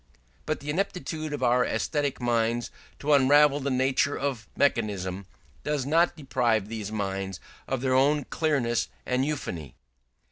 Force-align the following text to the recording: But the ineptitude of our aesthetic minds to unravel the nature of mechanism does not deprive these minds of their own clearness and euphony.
But 0.47 0.61
the 0.61 0.71
ineptitude 0.71 1.31
of 1.31 1.43
our 1.43 1.63
aesthetic 1.63 2.19
minds 2.19 2.71
to 2.97 3.13
unravel 3.13 3.59
the 3.59 3.69
nature 3.69 4.17
of 4.17 4.47
mechanism 4.57 5.27
does 5.63 5.85
not 5.85 6.17
deprive 6.17 6.69
these 6.69 6.91
minds 6.91 7.39
of 7.67 7.81
their 7.81 7.93
own 7.93 8.23
clearness 8.23 8.87
and 9.05 9.23
euphony. 9.23 9.75